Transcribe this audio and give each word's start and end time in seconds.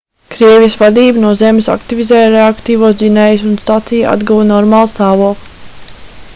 krievijas 0.35 0.77
vadība 0.77 1.21
no 1.25 1.33
zemes 1.41 1.67
aktivizēja 1.73 2.31
reaktīvos 2.37 2.97
dzinējus 3.03 3.45
un 3.51 3.55
stacija 3.67 4.17
atguva 4.17 4.49
normālu 4.57 4.93
stāvokli 4.95 5.51